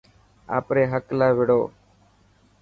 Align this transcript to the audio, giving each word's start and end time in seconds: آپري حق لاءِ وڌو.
آپري 0.57 0.83
حق 0.91 1.05
لاءِ 1.19 1.33
وڌو. 1.37 1.61